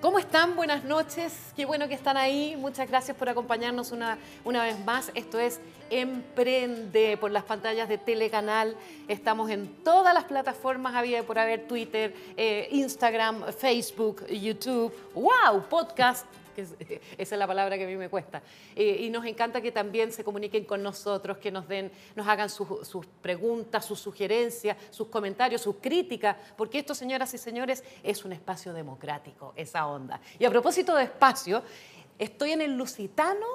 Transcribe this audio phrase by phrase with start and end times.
[0.00, 0.56] ¿Cómo están?
[0.56, 1.52] Buenas noches.
[1.54, 2.56] Qué bueno que están ahí.
[2.56, 5.12] Muchas gracias por acompañarnos una, una vez más.
[5.14, 5.60] Esto es
[5.90, 8.74] Emprende por las pantallas de Telecanal.
[9.06, 14.94] Estamos en todas las plataformas, había por haber Twitter, eh, Instagram, Facebook, YouTube.
[15.14, 15.62] ¡Wow!
[15.68, 16.24] Podcast
[16.62, 16.74] es-
[17.18, 18.42] esa es la palabra que a mí me cuesta.
[18.74, 22.48] Eh, y nos encanta que también se comuniquen con nosotros, que nos den, nos hagan
[22.50, 28.24] sus, sus preguntas, sus sugerencias, sus comentarios, sus críticas, porque esto, señoras y señores, es
[28.24, 30.20] un espacio democrático, esa onda.
[30.38, 31.62] Y a propósito de espacio,
[32.18, 33.46] estoy en el Lusitano,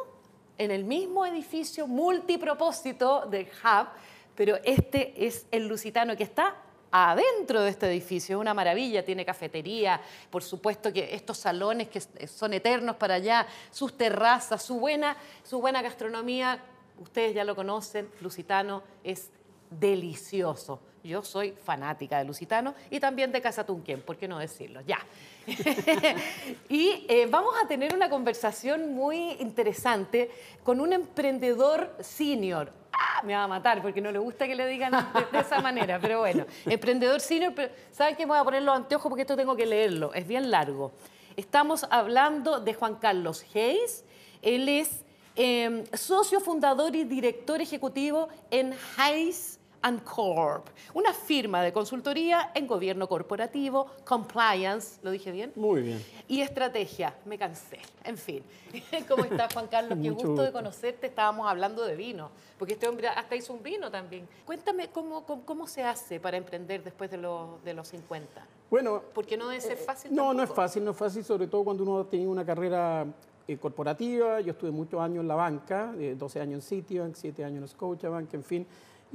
[0.58, 3.88] en el mismo edificio multipropósito del Hub,
[4.36, 6.56] pero este es el Lusitano que está
[6.96, 8.38] adentro de este edificio.
[8.38, 13.48] Es una maravilla, tiene cafetería, por supuesto que estos salones que son eternos para allá,
[13.72, 16.64] sus terrazas, su buena, su buena gastronomía,
[17.00, 19.32] ustedes ya lo conocen, Lusitano es
[19.72, 20.80] delicioso.
[21.04, 24.82] Yo soy fanática de Lusitano y también de Casa Tunquén, ¿por qué no decirlo?
[24.82, 25.00] Ya.
[26.70, 30.30] y eh, vamos a tener una conversación muy interesante
[30.64, 32.83] con un emprendedor senior.
[32.94, 35.60] Ah, me va a matar porque no le gusta que le digan de, de esa
[35.62, 38.26] manera, pero bueno, emprendedor senior, pero ¿saben qué?
[38.26, 40.92] Me voy a poner los anteojos porque esto tengo que leerlo, es bien largo.
[41.36, 44.06] Estamos hablando de Juan Carlos Hayes,
[44.42, 45.04] él es
[45.36, 52.66] eh, socio fundador y director ejecutivo en Hayes and Corp, una firma de consultoría en
[52.68, 55.52] gobierno corporativo, compliance, ¿lo dije bien?
[55.56, 56.04] Muy bien.
[56.28, 57.80] Y estrategia, me cansé.
[58.04, 58.44] En fin.
[59.08, 60.00] ¿Cómo estás, Juan Carlos?
[60.02, 60.54] Qué Mucho gusto de gusto.
[60.54, 61.08] conocerte.
[61.08, 64.28] Estábamos hablando de vino, porque este hombre hasta hizo un vino también.
[64.46, 68.28] Cuéntame cómo, cómo, cómo se hace para emprender después de los, de los 50.
[68.70, 70.16] Bueno, Porque no debe ser fácil.
[70.16, 73.06] no, no es fácil, no es fácil, sobre todo cuando uno ha tenido una carrera
[73.48, 74.40] eh, corporativa.
[74.40, 77.68] Yo estuve muchos años en la banca, eh, 12 años en Citibank, 7 años en
[77.68, 78.66] Scotiabank, en fin.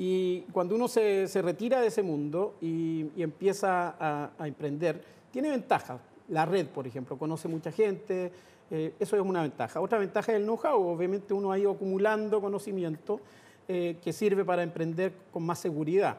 [0.00, 5.02] Y cuando uno se, se retira de ese mundo y, y empieza a, a emprender,
[5.32, 6.00] tiene ventajas.
[6.28, 8.30] La red, por ejemplo, conoce mucha gente,
[8.70, 9.80] eh, eso es una ventaja.
[9.80, 13.20] Otra ventaja es el know-how, obviamente uno ha ido acumulando conocimiento
[13.66, 16.16] eh, que sirve para emprender con más seguridad.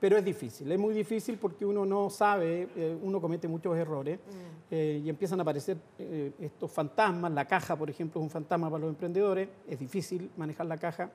[0.00, 4.18] Pero es difícil, es muy difícil porque uno no sabe, eh, uno comete muchos errores
[4.68, 5.76] eh, y empiezan a aparecer
[6.40, 7.30] estos fantasmas.
[7.30, 11.08] La caja, por ejemplo, es un fantasma para los emprendedores, es difícil manejar la caja.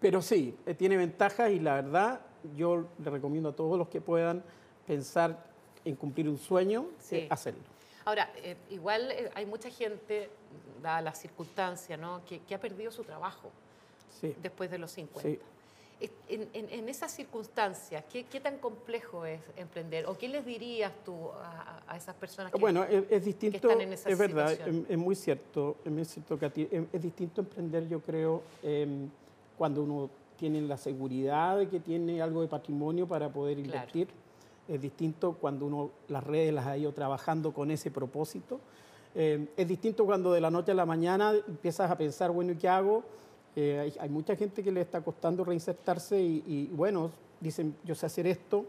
[0.00, 2.20] Pero sí, eh, tiene ventajas y la verdad
[2.54, 4.42] yo le recomiendo a todos los que puedan
[4.86, 5.44] pensar
[5.84, 7.16] en cumplir un sueño, Sí.
[7.16, 7.60] eh, hacerlo.
[8.04, 10.28] Ahora, eh, igual eh, hay mucha gente,
[10.82, 12.24] dada la circunstancia, ¿no?
[12.24, 13.50] que, que ha perdido su trabajo
[14.20, 14.34] Sí.
[14.42, 15.28] después de los 50.
[15.28, 15.38] Sí.
[15.98, 20.04] Es- En, en- en esas circunstancias, ¿qué, qué tan complejo es emprender?
[20.06, 21.30] ¿O qué les dirías tú
[21.88, 25.14] a, esas personas que, Bueno, es, es distinto, están en esa es verdad, es, muy
[25.14, 29.08] cierto, es muy cierto que es, es distinto emprender, yo creo, em,
[29.56, 33.66] cuando uno tiene la seguridad de que tiene algo de patrimonio para poder Claro.
[33.66, 34.08] invertir.
[34.68, 38.60] Es distinto cuando uno las redes las ha ido trabajando con ese propósito.
[39.14, 42.56] Em, es distinto cuando de la noche a la mañana empiezas a pensar, bueno, ¿y
[42.56, 43.02] qué hago?
[43.54, 47.94] Eh, hay, hay mucha gente que le está costando reinsertarse y, y, bueno, dicen, yo
[47.94, 48.66] sé hacer esto,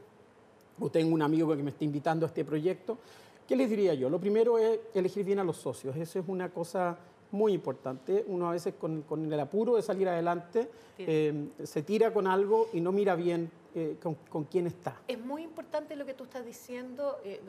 [0.79, 2.97] o tengo un amigo que me está invitando a este proyecto.
[3.45, 4.09] ¿Qué les diría yo?
[4.09, 5.95] Lo primero es elegir bien a los socios.
[5.97, 6.97] Eso es una cosa
[7.31, 8.23] muy importante.
[8.27, 12.69] Uno a veces con, con el apuro de salir adelante eh, se tira con algo
[12.73, 14.99] y no mira bien eh, con, con quién está.
[15.07, 17.19] Es muy importante lo que tú estás diciendo.
[17.23, 17.41] eh,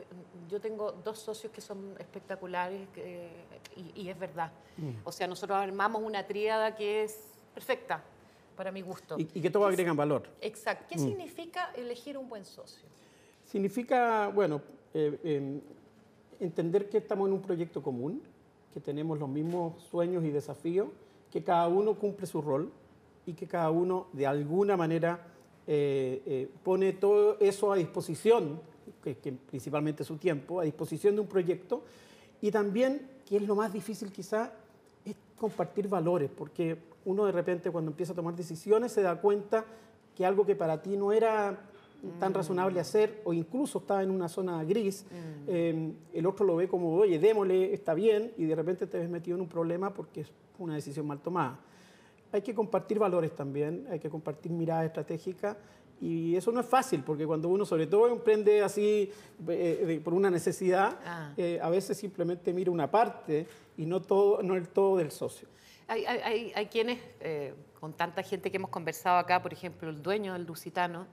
[0.49, 2.87] yo tengo dos socios que son espectaculares
[3.75, 4.51] y, y es verdad.
[4.77, 4.91] Mm.
[5.03, 8.03] O sea, nosotros armamos una tríada que es perfecta
[8.55, 9.17] para mi gusto.
[9.17, 10.23] Y, y que todos agregan valor.
[10.41, 10.85] Exacto.
[10.89, 12.87] ¿Qué significa elegir un buen socio?
[13.45, 14.61] Significa, bueno,
[14.93, 15.59] eh, eh,
[16.39, 18.21] entender que estamos en un proyecto común,
[18.73, 20.89] que tenemos los mismos sueños y desafíos,
[21.31, 22.71] que cada uno cumple su rol
[23.25, 25.27] y que cada uno de alguna manera
[25.67, 28.59] eh, eh, pone todo eso a disposición,
[29.03, 31.83] que, que principalmente su tiempo, a disposición de un proyecto.
[32.41, 34.53] Y también, que es lo más difícil quizá,
[35.05, 39.65] es compartir valores, porque uno de repente cuando empieza a tomar decisiones se da cuenta
[40.15, 41.68] que algo que para ti no era
[42.19, 45.05] tan razonable hacer o incluso estaba en una zona gris,
[45.47, 49.09] eh, el otro lo ve como, oye, démosle, está bien, y de repente te ves
[49.09, 51.59] metido en un problema porque es una decisión mal tomada.
[52.31, 55.57] Hay que compartir valores también, hay que compartir miradas estratégicas
[55.99, 59.11] y eso no es fácil porque cuando uno sobre todo emprende así
[59.47, 61.33] eh, de- por una necesidad, Ah.
[61.35, 65.47] eh, a veces simplemente mira una parte y no, todo, no el todo del socio.
[65.87, 69.89] Hay, hay- hay- hay quienes, eh, con tanta gente que hemos conversado acá, por ejemplo,
[69.89, 71.07] el dueño del Lusitano,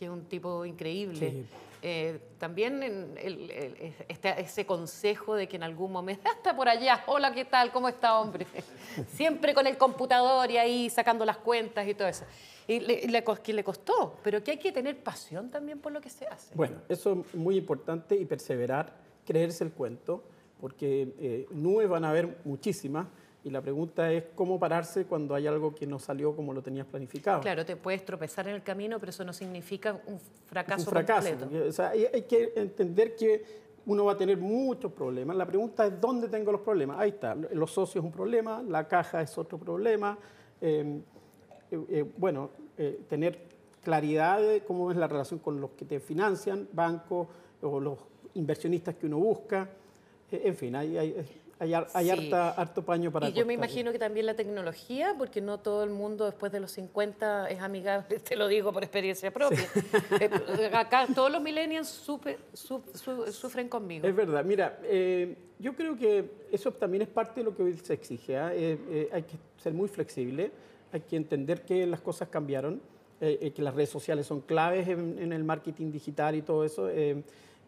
[0.00, 1.46] que es un tipo increíble, Sí.
[1.82, 6.70] eh, también en el- el- este- ese consejo de que en algún momento, hasta por
[6.70, 7.70] allá, hola, ¿qué tal?
[7.70, 8.46] ¿Cómo está, hombre?
[9.14, 12.24] Siempre con el computador y ahí sacando las cuentas y todo eso.
[12.66, 15.92] y le, le cos- que le costó, pero que hay que tener pasión también por
[15.92, 16.54] lo que se hace.
[16.54, 18.94] Bueno, eso es muy importante y perseverar,
[19.26, 20.22] creerse el cuento,
[20.60, 23.06] porque eh, nubes van a haber muchísimas
[23.42, 26.86] y la pregunta es cómo pararse cuando hay algo que no salió como lo tenías
[26.86, 27.40] planificado.
[27.40, 31.38] Claro, te puedes tropezar en el camino, pero eso no significa un fracaso, un fracaso.
[31.38, 31.68] completo.
[31.68, 33.42] o sea, hay, que entender que
[33.86, 35.36] uno va a tener muchos problemas.
[35.36, 36.98] La pregunta es dónde tengo los problemas.
[36.98, 37.34] Ahí está.
[37.34, 40.18] Los socios es un problema, la caja es otro problema.
[40.60, 41.00] Eh,
[41.70, 43.38] eh, eh, bueno, eh, tener
[43.82, 47.28] claridad de cómo es la relación con los que te financian, bancos
[47.62, 47.98] o los
[48.34, 49.68] inversionistas que uno busca.
[50.30, 51.26] Eh, en fin, hay, hay,
[51.60, 52.10] hay, hay Sí.
[52.10, 55.84] harta- harto paño para Y yo me imagino que también la tecnología, porque no todo
[55.84, 59.68] el mundo después de los 50 es amigable, te lo digo por experiencia propia.
[60.18, 64.06] Eh, Acá todos los millennials supe- su- su- sufren conmigo.
[64.08, 67.74] Es verdad, mira, eh, yo creo que eso también es parte de lo que hoy
[67.76, 68.36] se exige.
[68.38, 68.52] ¿ah?
[68.54, 70.50] Eh, eh, hay que ser muy flexible,
[70.92, 72.80] hay que entender que las cosas cambiaron,
[73.20, 76.64] eh, eh, que las redes sociales son claves en, en el marketing digital y todo
[76.64, 76.88] eso.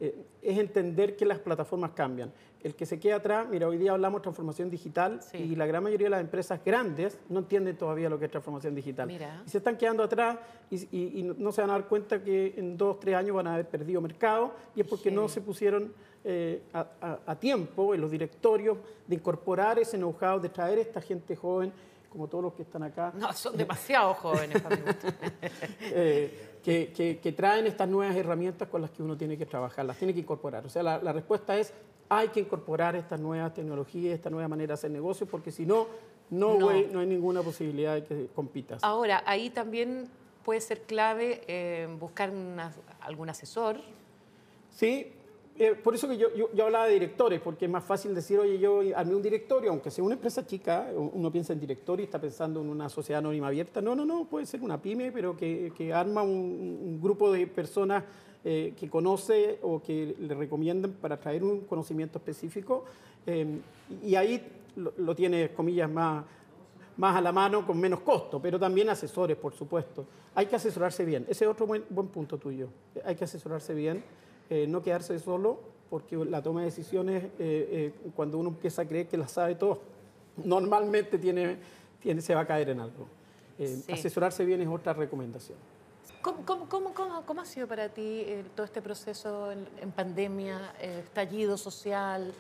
[0.05, 2.33] Eh, es entender que las plataformas cambian.
[2.61, 5.37] El que se queda atrás, mira, hoy día hablamos de transformación digital Sí.
[5.39, 8.75] y la gran mayoría de las empresas grandes no entienden todavía lo que es transformación
[8.75, 9.07] digital.
[9.07, 9.43] Mira.
[9.47, 10.39] Y se están quedando atrás
[10.71, 13.47] y, y- y no se van a dar cuenta que en dos, tres años van
[13.47, 15.93] a haber perdido mercado y es porque no se pusieron
[16.25, 18.79] eh, a, a- a tiempo en los directorios
[19.09, 21.73] de incorporar ese know-how, de traer esta gente joven,
[22.13, 25.09] como todos los que están acá, No, son demasiado jóvenes para gusto.
[25.81, 29.85] eh, que, que- que traen estas nuevas herramientas con las que uno tiene que trabajar,
[29.87, 30.65] las tiene que incorporar.
[30.67, 31.73] O sea, la, la respuesta es,
[32.09, 35.87] hay que incorporar estas nuevas tecnologías, esta nueva manera de hacer negocios, porque si no,
[36.31, 36.69] no, No.
[36.69, 38.85] hay ninguna posibilidad de que compitas.
[38.85, 40.09] Ahora, ahí también
[40.45, 43.79] puede ser clave eh, buscar una- algún asesor.
[44.71, 45.13] Sí,
[45.59, 48.59] eh, por eso que yo, yo, hablaba de directores, porque es más fácil decir, oye,
[48.59, 52.21] yo armé un directorio, aunque sea una empresa chica, uno piensa en directorio y está
[52.21, 53.81] pensando en una sociedad anónima abierta.
[53.81, 58.05] No, no, no, puede ser una pyme, pero que, que arma un, grupo de personas
[58.45, 62.85] eh, que conoce o que le recomiendan para traer un conocimiento específico.
[63.27, 63.59] eh,
[64.03, 64.43] y ahí
[64.77, 66.25] lo, lo tiene, comillas, más,
[66.97, 70.07] más a la mano con menos costo, pero también asesores, por supuesto.
[70.35, 71.25] Hay que asesorarse bien.
[71.29, 72.69] Ese es otro buen, buen punto tuyo.
[73.05, 74.03] Hay que asesorarse bien,
[74.53, 78.85] eh, no quedarse solo, porque la toma de decisiones, eh, eh, cuando uno empieza a
[78.87, 79.81] creer que la sabe todo,
[80.45, 81.57] normalmente tiene,
[82.03, 83.07] tiene, se va a caer en algo.
[83.57, 83.85] Sí.
[83.91, 85.57] Asesorarse bien es otra recomendación.
[86.21, 89.91] ¿Cómo, cómo, cómo, cómo- cómo ha sido para ti eh, todo este proceso en, en
[89.91, 92.33] pandemia, eh, estallido social?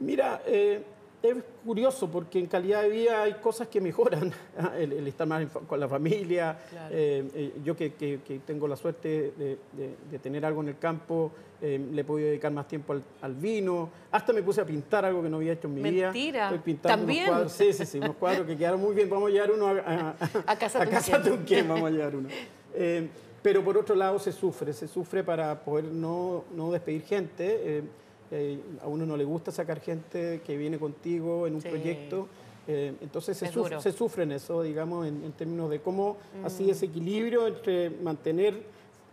[0.00, 0.82] Mira, eh,
[1.22, 4.32] es curioso porque en calidad de vida hay cosas que mejoran.
[4.78, 6.58] el, el estar más con la familia.
[6.70, 6.94] Claro.
[6.94, 10.68] eh, eh, yo que, que- que tengo la suerte de, de- de tener algo en
[10.68, 11.30] el campo,
[11.60, 13.88] eh, le he podido dedicar más tiempo al, al vino.
[14.10, 16.06] Hasta me puse a pintar algo que no había hecho en mi vida.
[16.12, 16.44] Mentira.
[16.46, 17.22] Estoy pintando ¿También?
[17.24, 17.52] unos cuadros.
[17.52, 19.08] Sí, sí, sí, unos cuadros que quedaron muy bien.
[19.08, 20.16] Vamos a llevar uno a, a-
[20.52, 21.36] A Casa a Casa Tunquén.
[21.38, 22.28] Tunquén, vamos a llevar uno.
[23.42, 27.82] Pero por otro lado se sufre, se sufre para poder no, no despedir gente.
[28.32, 31.68] Eh, a uno no le gusta sacar gente que viene contigo en un Sí.
[31.68, 32.26] proyecto.
[32.68, 33.70] eh, entonces se, suf-.
[33.76, 33.80] Mm.
[33.80, 38.54] se sufre en eso, digamos, en, en términos de cómo así ese equilibrio entre mantener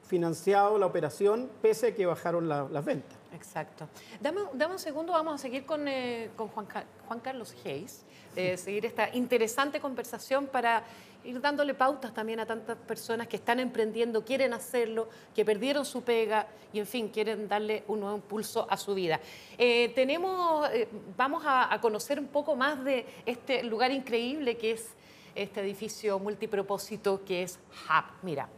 [0.09, 3.15] financiado la operación pese a que bajaron la- las ventas.
[3.33, 3.87] Exacto.
[4.19, 8.03] Dame, dame un segundo, vamos a seguir con, eh, con Juan, Ca- Juan Carlos Hayes,
[8.35, 10.83] eh, seguir esta interesante conversación para
[11.23, 16.01] ir dándole pautas también a tantas personas que están emprendiendo, quieren hacerlo, que perdieron su
[16.01, 19.19] pega y, en fin, quieren darle un nuevo impulso a su vida.
[19.59, 24.71] Eh, tenemos, eh, vamos a, a conocer un poco más de este lugar increíble que
[24.71, 24.89] es
[25.35, 28.05] este edificio multipropósito que es Hub.
[28.23, 28.49] Mira.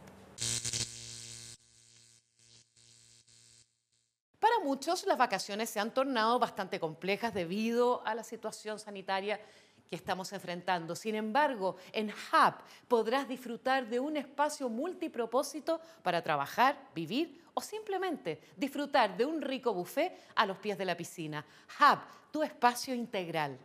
[4.62, 9.40] Muchos las vacaciones se han tornado bastante complejas debido a la situación sanitaria
[9.88, 10.96] que estamos enfrentando.
[10.96, 12.54] Sin embargo, en Hub
[12.88, 19.74] podrás disfrutar de un espacio multipropósito para trabajar, vivir o simplemente disfrutar de un rico
[19.74, 21.44] buffet a los pies de la piscina.
[21.78, 21.98] Hub,
[22.30, 23.58] tu espacio integral.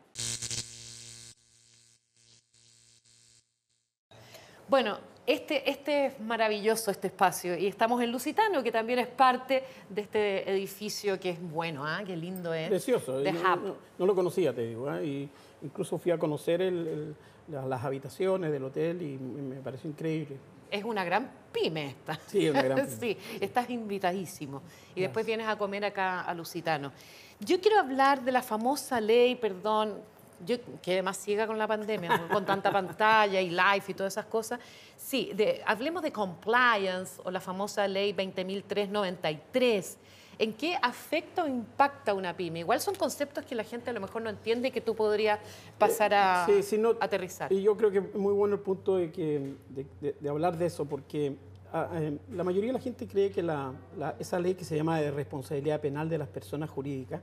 [4.68, 9.64] Bueno, este, este es maravilloso este espacio y estamos en Lusitano, que también es parte
[9.90, 12.02] de este edificio que es bueno, ¿ah?
[12.06, 12.70] Qué lindo es.
[12.70, 13.20] Precioso.
[13.20, 14.92] De no, lo conocía, te digo.
[14.96, 15.06] ¿eh?
[15.06, 15.30] Y
[15.64, 17.16] incluso fui a conocer el- el-
[17.50, 20.38] la- las habitaciones del hotel y me pareció increíble.
[20.72, 22.20] Es una gran pyme esta.
[22.28, 22.98] Sí, es una gran pyme.
[23.00, 24.62] sí, estás invitadísimo.
[24.96, 26.92] Y después vienes a comer acá a Lusitano.
[27.40, 30.00] Yo quiero hablar de la famosa ley, perdón,
[30.46, 34.26] yo quedé más ciega con la pandemia, con tanta pantalla y live y todas esas
[34.26, 34.60] cosas.
[34.96, 39.98] Sí, de- hablemos de compliance o la famosa ley 20.393.
[40.40, 42.60] ¿En qué afecta o impacta una pyme?
[42.60, 45.40] Igual son conceptos que la gente a lo mejor no entiende y que tú podrías
[45.80, 47.52] pasar a Sí, sí, no, aterrizar.
[47.52, 50.56] Y yo creo que es muy bueno el punto de, que, de, de- de hablar
[50.56, 51.36] de eso, porque
[51.74, 54.76] ah, eh, la mayoría de la gente cree que la- la- esa ley que se
[54.78, 57.22] llama de responsabilidad penal de las personas jurídicas,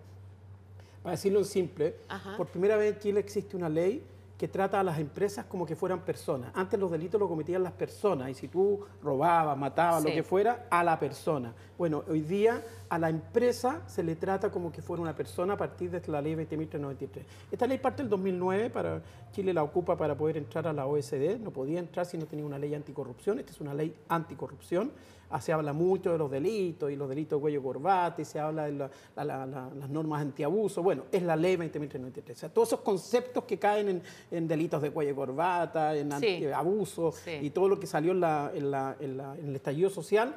[1.05, 2.35] para decirlo en simple, Ajá.
[2.39, 4.03] por primera vez en Chile existe una ley
[4.39, 6.51] que trata a las empresas como que fueran personas.
[6.55, 10.09] Antes los delitos los cometían las personas y si tú robabas, matabas, Sí.
[10.09, 11.53] lo que fuera, a la persona.
[11.79, 15.57] Bueno, hoy día a la empresa se le trata como que fuera una persona a
[15.59, 17.23] partir de la ley 20.393.
[17.53, 21.39] Esta ley parte del 2009, para, Chile la ocupa para poder entrar a la OSD,
[21.39, 24.91] no podía entrar si no tenía una ley anticorrupción, esta es una ley anticorrupción.
[25.31, 28.39] Ah, Se habla mucho de los delitos y los delitos de cuello corbata y se
[28.39, 30.83] habla de la- la- la- la- las normas antiabuso.
[30.83, 32.37] Bueno, es la ley 20.393.
[32.37, 36.15] O sea, todos esos conceptos que caen en, en delitos de cuello corbata, en Sí.
[36.29, 37.39] antiabuso Sí.
[37.43, 40.35] y todo lo que salió en, en en en el estallido social,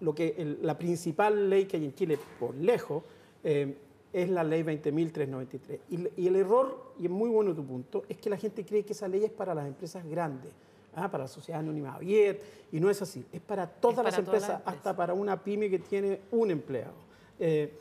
[0.00, 3.04] lo que el- la principal ley que hay en Chile, por lejos,
[3.44, 3.76] eh,
[4.12, 5.78] es la ley 20.393.
[5.90, 8.84] Y, y el error, y es muy bueno tu punto, es que la gente cree
[8.84, 10.52] que esa ley es para las empresas grandes,
[10.96, 14.18] ah, para la sociedad anónima abierta, y no es así, es para todas para las
[14.18, 16.94] empresas, hasta para una pyme que tiene un empleado.
[17.38, 17.78] Eh,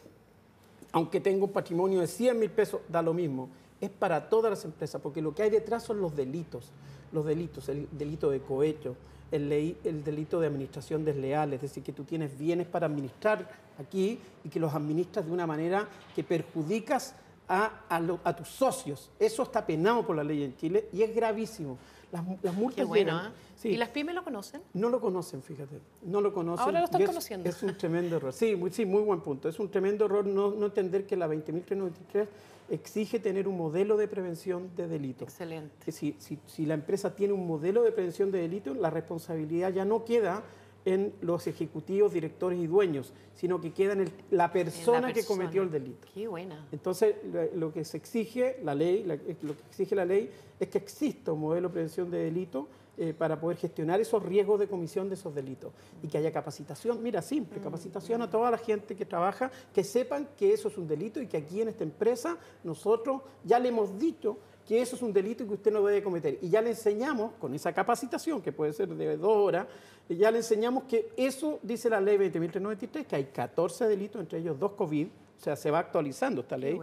[0.92, 3.50] aunque tenga un patrimonio de 100 mil pesos, da lo mismo.
[3.80, 6.72] Es para todas las empresas, porque lo que hay detrás son los delitos.
[7.14, 8.96] Los delitos, el delito de cohecho,
[9.32, 13.50] el, ley- el delito de administración desleal, es decir, que tú tienes bienes para administrar
[13.80, 17.16] aquí y que los administras de una manera que perjudicas
[17.48, 19.10] a, a lo- a tus socios.
[19.20, 21.78] Eso está penado por la ley en Chile y es gravísimo.
[22.12, 23.70] Las, las multas Qué bueno, llegan- sí.
[23.70, 24.62] ¿Y las pymes lo conocen?
[24.74, 25.80] No lo conocen, fíjate.
[26.04, 26.66] No lo conocen.
[26.66, 27.50] Ahora lo están es- conociendo.
[27.50, 28.34] Es un tremendo error.
[28.34, 29.48] Sí, muy, sí, muy buen punto.
[29.48, 32.28] Es un tremendo error no, no entender que la 20.393
[32.70, 35.30] exige tener un modelo de prevención de delitos.
[35.30, 35.92] Excelente.
[35.92, 39.86] Si, si- si la empresa tiene un modelo de prevención de delitos, la responsabilidad ya
[39.86, 40.44] no queda
[40.86, 45.28] en los ejecutivos, directores y dueños, sino que queda en el- la, persona que persona.
[45.40, 46.08] cometió el delito.
[46.14, 46.68] Qué buena.
[46.72, 47.16] Entonces,
[47.56, 49.18] lo- que se exige, la ley, lo
[49.56, 53.40] que exige la ley es que exista un modelo de prevención de delito eh, para
[53.40, 55.72] poder gestionar esos riesgos de comisión de esos delitos
[56.04, 60.28] y que haya capacitación, mira, simple, capacitación a toda la gente que trabaja, que sepan
[60.38, 63.98] que eso es un delito y que aquí en esta empresa nosotros ya le hemos
[63.98, 66.38] dicho que eso es un delito y que usted no debe cometer.
[66.42, 69.68] Y ya le enseñamos, con esa capacitación, que puede ser de dos horas,
[70.10, 74.60] ya le enseñamos que eso dice la ley 20.393, que hay 14 delitos, entre ellos
[74.60, 76.76] dos COVID, o sea, se va actualizando esta ley.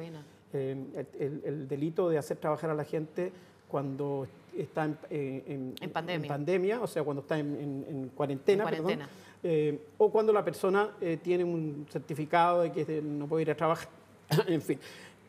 [0.52, 3.30] Eh, el, el- el delito de hacer trabajar a la gente
[3.68, 6.28] cuando está en, eh, En pandemia.
[6.28, 9.10] pandemia, o sea, cuando está en, en- en cuarentena, perdón, cuarentena.
[9.42, 13.54] eh, o cuando la persona eh, tiene un certificado de que no puede ir a
[13.56, 13.88] trabajar,
[14.48, 14.78] en fin.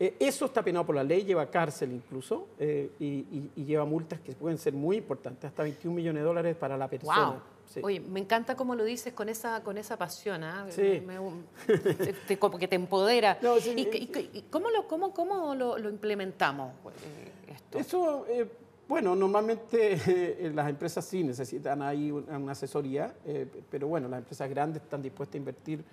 [0.02, 3.84] Eh, eso está penado por la ley, lleva cárcel incluso eh, y, y- y lleva
[3.84, 7.26] multas que pueden ser muy importantes, hasta 21 millones de dólares para la persona.
[7.32, 7.40] Wow.
[7.66, 7.80] Sí.
[7.84, 10.66] Oye, me encanta cómo lo dices con esa, con esa pasión, ¿ah?
[10.70, 11.02] Sí.
[11.06, 13.38] Me- me- te- te- como que te empodera.
[13.42, 16.72] No, sí, ¿Y, eh, y- y cómo, lo, cómo, cómo lo, lo implementamos
[17.04, 17.78] eh, esto?
[17.78, 18.48] Eso, eh,
[18.88, 19.92] bueno, normalmente
[20.46, 24.82] eh, las empresas sí necesitan ahí una, una asesoría, eh, pero bueno, las empresas grandes
[24.82, 25.84] están dispuestas a invertir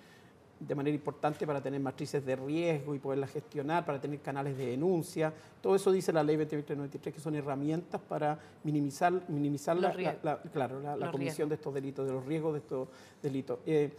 [0.60, 4.66] de manera importante para tener matrices de riesgo y poderlas gestionar, para tener canales de
[4.66, 5.32] denuncia.
[5.60, 10.42] Todo eso dice la ley 2093, que son herramientas para minimizar, minimizar la, la- la-
[10.50, 12.88] claro, la, comisión de estos delitos, de los riesgos de estos
[13.22, 13.58] delitos.
[13.66, 13.90] Eh,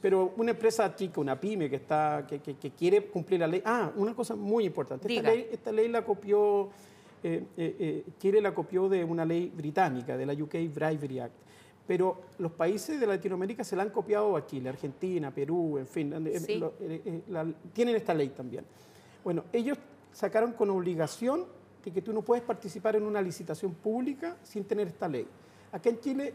[0.00, 3.62] pero una empresa chica, una pyme que, está, que, que- que quiere cumplir la ley.
[3.64, 5.06] Ah, una cosa muy importante.
[5.12, 6.68] Esta ley, esta ley la copió,
[7.22, 11.34] eh, eh, eh, Chile la copió de una ley británica, de la UK Bribery Act.
[11.88, 16.14] Pero los países de Latinoamérica se la han copiado a Chile, Argentina, Perú, en fin,
[16.38, 16.56] Sí.
[16.56, 18.64] lo- eh, la- tienen esta ley también.
[19.24, 19.78] Bueno, ellos
[20.12, 21.46] sacaron con obligación
[21.82, 25.26] de que tú no puedes participar en una licitación pública sin tener esta ley.
[25.72, 26.34] Acá en Chile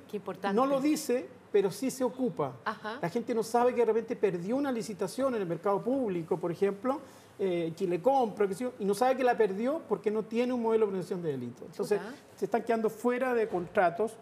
[0.54, 2.56] no lo dice, pero sí se ocupa.
[2.66, 2.98] Ajá.
[3.00, 6.52] La gente no sabe que de repente perdió una licitación en el mercado público, por
[6.52, 7.00] ejemplo,
[7.38, 8.48] eh, Chile Compra,
[8.80, 11.66] y no sabe que la perdió porque no tiene un modelo de prevención de delito.
[11.66, 12.00] Entonces,
[12.36, 14.18] se están quedando fuera de contratos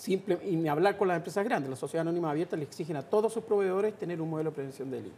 [0.00, 1.68] simple, y ni hablar con las empresas grandes.
[1.68, 4.90] La sociedad anónima abierta le exigen a todos sus proveedores tener un modelo de prevención
[4.90, 5.16] de delito.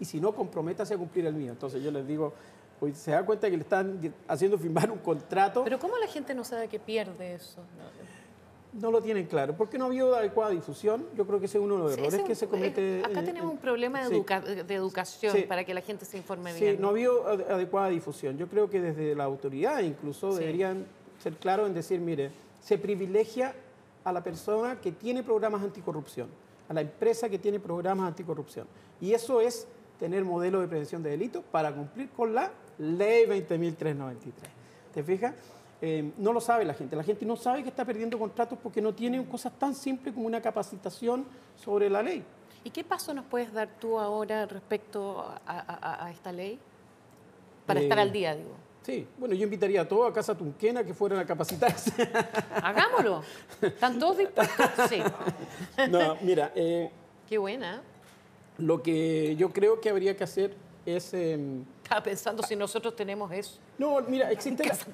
[0.00, 1.52] Y si no, comprométase a cumplir el mío.
[1.52, 2.32] Entonces yo les digo,
[2.80, 6.34] pues, se da cuenta que le están haciendo firmar un contrato, Pero ¿cómo la gente
[6.34, 7.60] no sabe que pierde eso?
[8.72, 9.54] no lo tienen claro.
[9.54, 11.04] Porque no ha habido adecuada difusión.
[11.14, 13.00] Yo creo que ese es uno de los Sí, errores que se comete.
[13.00, 14.14] eh, Acá en- tenemos en- un problema de, sí.
[14.14, 15.42] educa- de educación Sí.
[15.42, 16.80] para que la gente se informe Sí, bien.
[16.80, 18.38] no ha habido ade- adecuada difusión.
[18.38, 20.38] Yo creo que desde la autoridad incluso Sí.
[20.38, 20.86] deberían
[21.22, 22.30] ser claros en decir, mire,
[22.62, 23.54] se privilegia
[24.04, 26.28] a la persona que tiene programas anticorrupción,
[26.68, 28.66] a la empresa que tiene programas anticorrupción.
[29.00, 29.66] Y eso es
[29.98, 34.16] tener modelo de prevención de delitos para cumplir con la ley 20.393.
[34.92, 35.34] ¿Te fijas?
[35.80, 36.94] Eh, no lo sabe la gente.
[36.96, 40.26] La gente no sabe que está perdiendo contratos porque no tiene cosas tan simples como
[40.26, 41.24] una capacitación
[41.56, 42.24] sobre la ley.
[42.64, 46.58] ¿Y qué paso nos puedes dar tú ahora respecto a, a- a esta ley?
[47.66, 48.50] Para estar Eh, al día, digo.
[48.82, 51.92] Sí, bueno, yo invitaría a todos a Casa Tunquena que fueran a capacitarse.
[52.62, 53.22] Hagámoslo.
[53.60, 54.66] ¿Están todos dispuestos?
[54.88, 55.00] Sí.
[55.88, 56.90] no, mira, eh,
[57.28, 57.76] Qué buena.
[57.76, 57.80] ¿eh?
[58.58, 61.14] lo que yo creo que habría que hacer es...
[61.14, 63.58] em, Estaba pensando si nosotros tenemos eso.
[63.78, 64.86] no, mira, existe la, Casa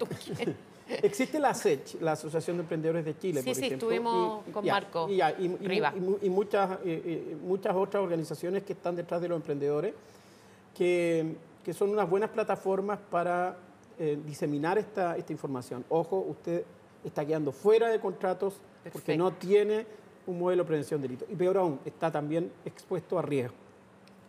[1.03, 3.89] existe la ASECH, la Asociación de Emprendedores de Chile, Sí, por sí, ejemplo.
[3.91, 8.75] estuvimos y- con ya, Marco y, ya, y muchas, eh, eh, muchas otras organizaciones que
[8.75, 9.95] están detrás de los emprendedores,
[10.77, 13.57] que, que son unas buenas plataformas para
[13.99, 15.85] eh, diseminar esta, esta información.
[15.89, 16.65] Ojo, usted
[17.05, 18.55] está quedando fuera de contratos
[18.93, 19.87] porque no tiene
[20.27, 21.29] un modelo de prevención de delitos.
[21.31, 23.55] Y peor aún, está también expuesto a riesgo.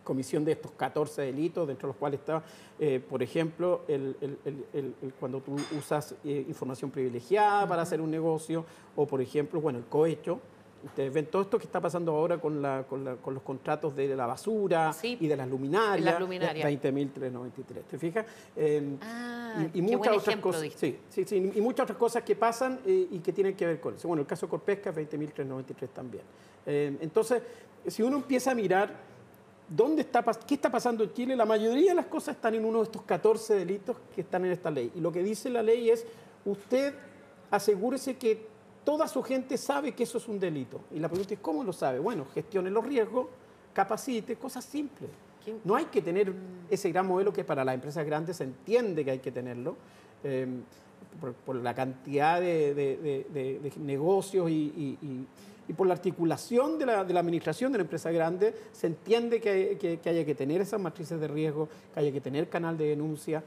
[0.04, 2.42] Comisión de estos 14 delitos, dentro de los cuales está,
[2.78, 7.82] eh, por ejemplo, el, el- el- el- el- cuando tú usas eh, información privilegiada para
[7.82, 8.64] hacer un negocio,
[8.96, 10.40] o por ejemplo, bueno, el cohecho.
[10.82, 13.94] Ustedes ven todo esto que está pasando ahora con, la- con la- con los contratos
[13.94, 16.04] de la basura Sí, y de las luminarias.
[16.04, 16.64] las luminarias.
[16.66, 17.82] 20.393.
[17.90, 18.24] ¿Te fijas?
[18.56, 20.62] Eh, Ah, y, y muchas buen otras cosas.
[20.76, 23.80] Sí, sí, sí, y muchas otras cosas que pasan eh, y que tienen que ver
[23.80, 24.08] con eso.
[24.08, 26.22] Bueno, el caso Corpesca, 20.393 también.
[26.64, 27.42] Eh, entonces,
[27.86, 28.94] si uno empieza a mirar
[29.68, 32.78] dónde está, qué está pasando en Chile, la mayoría de las cosas están en uno
[32.78, 34.90] de estos 14 delitos que están en esta ley.
[34.94, 36.06] Y lo que dice la ley es,
[36.44, 36.94] usted
[37.50, 38.46] asegúrese que
[38.90, 40.80] toda su gente sabe que eso es un delito.
[40.92, 42.00] Y la pregunta es, ¿cómo lo sabe?
[42.00, 43.28] Bueno, gestione los riesgos,
[43.72, 45.08] capacite, cosas simples.
[45.62, 46.32] No hay que tener
[46.68, 49.76] ese gran modelo que para las empresas grandes se entiende que hay que tenerlo,
[50.24, 50.44] eh,
[51.20, 55.26] por, por la cantidad de, de- de- de- de negocios y, y- y-
[55.68, 59.40] y por la articulación de la, de la administración de la empresa grande, se entiende
[59.40, 62.48] que, hay- que- que haya que tener esas matrices de riesgo, que haya que tener
[62.48, 63.44] canal de denuncia,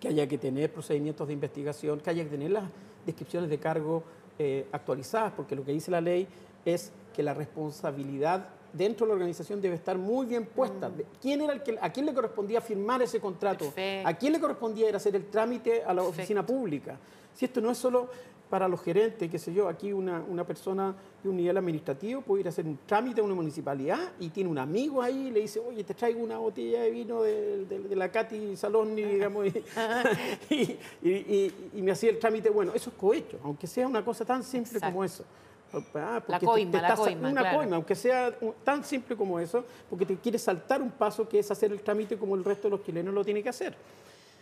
[0.00, 2.64] que haya que tener procedimientos de investigación, que haya que tener las
[3.06, 4.02] descripciones de cargo
[4.38, 6.26] eh, actualizadas, porque lo que dice la ley
[6.64, 10.90] es que la responsabilidad dentro de la organización debe estar muy bien puesta.
[10.90, 13.64] De- ¿Quién era el que, ¿A quién le correspondía firmar ese contrato?
[13.66, 14.08] Perfecto.
[14.08, 16.08] ¿A quién le correspondía ir a hacer el trámite a la Perfecto.
[16.10, 16.96] oficina pública?
[17.34, 18.08] Si esto no es solo
[18.50, 22.42] para los gerentes, qué sé yo, aquí una, una persona de un nivel administrativo puede
[22.42, 25.40] ir a hacer un trámite a una municipalidad y tiene un amigo ahí y le
[25.40, 29.46] dice, oye, te traigo una botella de vino de, de- de la Katy Saloni, digamos,
[30.50, 32.48] y, y- y- y- me hacía el trámite.
[32.50, 34.92] Bueno, eso es cohecho, aunque sea una cosa tan simple Exacto.
[34.92, 35.24] como eso.
[35.72, 37.58] Ah, porque La te- coima, te la estás- coima, Una claro.
[37.58, 38.32] coima, aunque sea
[38.62, 42.16] tan simple como eso, porque te quieres saltar un paso que es hacer el trámite
[42.16, 43.76] como el resto de los chilenos lo tiene que hacer.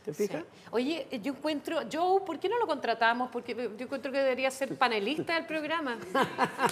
[0.05, 0.43] ¿Te fijas?
[0.43, 0.69] Sí.
[0.71, 3.31] Oye, yo encuentro, Joe, ¿por qué no lo contratamos?
[3.31, 5.97] Porque yo encuentro que debería ser panelista del programa.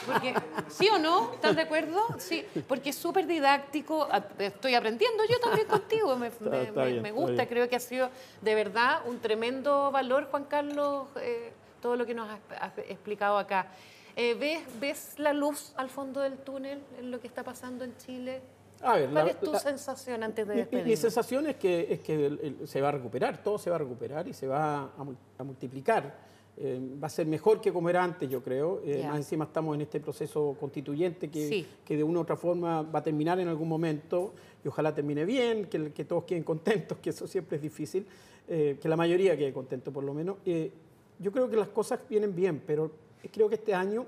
[0.06, 0.34] Porque,
[0.68, 1.32] ¿Sí o no?
[1.32, 2.00] ¿Estás de acuerdo?
[2.18, 4.02] Sí, porque es súper didáctico.
[4.10, 6.14] A- Estoy aprendiendo yo también contigo.
[6.16, 8.10] Me, me- está me- bien, me está gusta, creo que ha sido
[8.42, 13.38] de verdad un tremendo valor, Juan Carlos, eh, todo lo que nos has, has explicado
[13.38, 13.68] acá.
[14.14, 17.96] Eh, ¿ves, ¿Ves la luz al fondo del túnel en lo que está pasando en
[17.96, 18.42] Chile?
[18.82, 20.98] A ver, ¿Cuál la- es tu la- sensación antes de Mi- mi, mi despedirnos?
[21.00, 23.78] sensación es que, es que el- el- se va a recuperar, todo se va a
[23.78, 24.90] recuperar y se va a,
[25.38, 26.32] a multiplicar.
[26.56, 28.82] Eh, va a ser mejor que como era antes, yo creo.
[28.84, 29.08] Eh, Ya.
[29.08, 31.66] Más encima estamos en este proceso constituyente que, Sí.
[31.84, 35.24] que de una u otra forma va a terminar en algún momento y ojalá termine
[35.24, 38.06] bien, que, que todos queden contentos, que eso siempre es difícil,
[38.48, 40.36] eh, que la mayoría quede contento por lo menos.
[40.44, 40.70] Eh,
[41.18, 42.90] yo creo que las cosas vienen bien, pero
[43.32, 44.04] creo que este año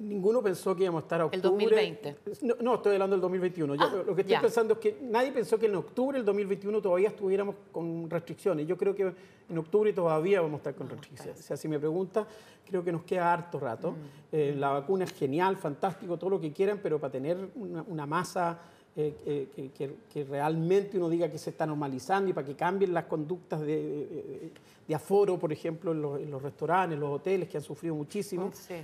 [0.00, 1.64] ninguno pensó que íbamos a estar a El octubre.
[1.66, 2.16] 2020.
[2.42, 3.74] No, no, estoy hablando del 2021.
[3.74, 4.40] Yo Ah, lo que estoy ya.
[4.40, 8.66] pensando es que nadie pensó que en octubre del 2021 todavía estuviéramos con restricciones.
[8.66, 9.12] Yo creo que
[9.48, 11.40] en octubre todavía vamos a estar con restricciones.
[11.40, 12.26] O sea, si me pregunta,
[12.66, 13.92] creo que nos queda harto rato.
[13.92, 13.94] Mm.
[14.32, 18.06] Eh, la vacuna es genial, fantástico, todo lo que quieran, pero para tener una, una
[18.06, 18.58] masa
[18.96, 22.56] eh, eh, que, que- que realmente uno diga que se está normalizando y para que
[22.56, 24.52] cambien las conductas de, de-
[24.88, 27.94] de aforo, por ejemplo, en los, en los restaurantes, en los hoteles, que han sufrido
[27.94, 28.50] muchísimo.
[28.52, 28.74] Sí.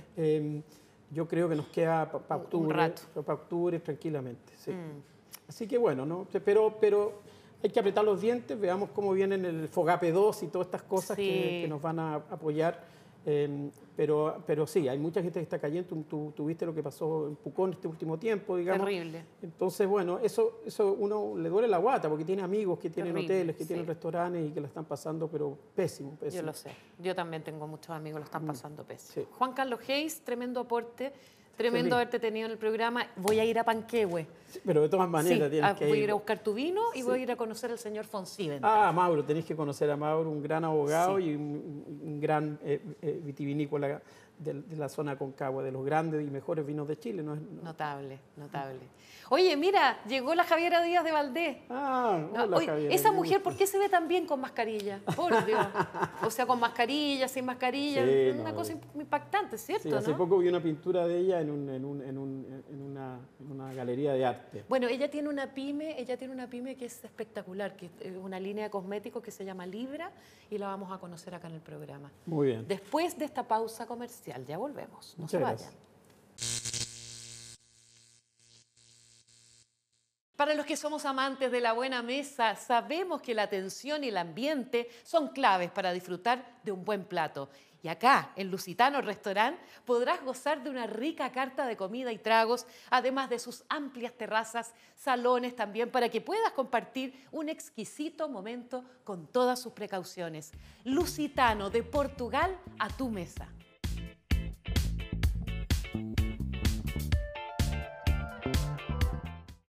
[1.11, 3.01] Yo creo que nos queda para Un- un octubre, rato.
[3.23, 4.53] para octubre tranquilamente.
[4.57, 4.71] sí.
[4.71, 5.01] Mm.
[5.47, 6.25] Así que bueno, ¿no?
[6.43, 7.21] Pero, pero
[7.63, 11.15] hay que apretar los dientes, veamos cómo vienen el Fogape 2 y todas estas cosas
[11.15, 11.61] que, Sí.
[11.61, 12.83] que nos van a apoyar.
[13.27, 15.87] Eh, pero, pero sí, hay mucha gente que está cayendo.
[15.89, 18.85] Tú, tú- tú viste lo que pasó en Pucón este último tiempo, digamos.
[18.85, 19.23] Terrible.
[19.41, 23.33] Entonces, bueno, eso, eso uno le duele la guata porque tiene amigos que tienen Terrible,
[23.35, 23.67] hoteles, que sí.
[23.69, 26.43] tienen restaurantes y que la están pasando, pero pésimo, Yo pésimo.
[26.43, 26.71] lo sé.
[26.99, 29.23] Yo también tengo muchos amigos que lo están pasando pésimo.
[29.23, 29.25] Mm.
[29.27, 29.35] sí.
[29.37, 31.13] Juan Carlos Hayes, tremendo aporte.
[31.55, 33.07] Tremendo haberte tenido en el programa.
[33.15, 34.27] Voy a ir a Panquehue.
[34.47, 36.11] Sí, Pero de todas maneras Sí, tienes ah, que voy a ir.
[36.11, 38.59] a buscar tu vino y voy a ir a conocer al señor Fonsiven.
[38.61, 42.81] Ah, Mauro, tenéis que conocer a Mauro, un gran abogado y un, un gran eh,
[43.01, 44.01] eh, vitivinícola
[44.39, 47.23] de, de la zona Concagua, de los grandes y mejores vinos de Chile.
[47.23, 47.35] ¿no?
[47.35, 48.79] Notable, notable.
[49.29, 51.57] Oye, mira, llegó la Javiera Díaz de Valdés.
[51.69, 52.91] Ah, hola, oye, Javier.
[52.91, 54.99] esa mujer, ¿por qué se ve tan bien con mascarilla?
[55.15, 55.65] Por Dios.
[56.23, 58.05] O sea, con mascarilla, sin mascarilla.
[58.05, 58.77] Sí, una no, cosa eh.
[58.93, 59.89] impactante, ¿cierto?
[59.89, 60.17] Sí, hace no?
[60.17, 63.51] poco vi una pintura de ella en, un- en un- en un- en una, en
[63.51, 64.63] una galería de arte.
[64.69, 68.39] Bueno, ella tiene una pyme, ella tiene una pyme que es espectacular, que es una
[68.39, 70.11] línea de cosméticos que se llama Libra
[70.51, 72.11] y la vamos a conocer acá en el programa.
[72.27, 72.67] Muy bien.
[72.67, 75.15] Después de esta pausa comercial, ya volvemos.
[75.17, 75.69] No Muchas se gracias.
[75.69, 75.85] vayan.
[80.35, 84.17] Para los que somos amantes de la buena mesa, sabemos que la atención y el
[84.17, 87.49] ambiente son claves para disfrutar de un buen plato.
[87.81, 92.65] Y acá, en Lusitano Restaurant, podrás gozar de una rica carta de comida y tragos,
[92.89, 99.27] además de sus amplias terrazas, salones también, para que puedas compartir un exquisito momento con
[99.27, 100.51] todas sus precauciones.
[100.83, 103.47] Lusitano, de Portugal a tu mesa.